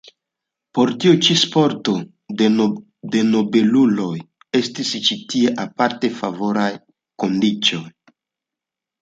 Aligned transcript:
Por 0.77 0.91
tiu 1.01 1.17
ĉi 1.25 1.35
sporto 1.41 1.93
de 2.39 3.21
nobeluloj 3.33 4.09
estis 4.61 4.95
ĉi 5.09 5.19
tie 5.35 5.53
aparte 5.67 6.13
favoraj 6.23 6.67
kondiĉoj. 7.27 7.85